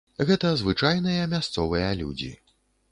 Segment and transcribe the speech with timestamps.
[0.29, 2.37] Гэта звычайныя мясцовыя людзі.